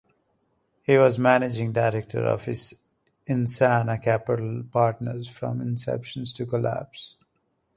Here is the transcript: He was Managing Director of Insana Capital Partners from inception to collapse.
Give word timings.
He 0.81 0.97
was 0.97 1.19
Managing 1.19 1.73
Director 1.73 2.25
of 2.25 2.45
Insana 3.29 4.01
Capital 4.01 4.63
Partners 4.63 5.27
from 5.27 5.61
inception 5.61 6.23
to 6.25 6.45
collapse. 6.47 7.17